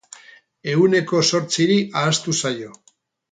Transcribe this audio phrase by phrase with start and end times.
[0.71, 2.73] Ehuneko zortziri ahaztu zaio.